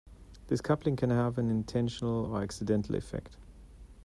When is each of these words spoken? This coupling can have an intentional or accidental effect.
This 0.47 0.61
coupling 0.61 0.95
can 0.95 1.11
have 1.11 1.37
an 1.37 1.51
intentional 1.51 2.25
or 2.25 2.41
accidental 2.41 2.95
effect. 2.95 3.37